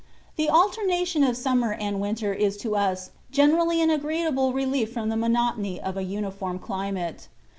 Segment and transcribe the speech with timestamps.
[0.35, 5.15] The alternation of summer and winter is to us generally an agreeable relief from the
[5.15, 7.27] monotony of a uniform climate.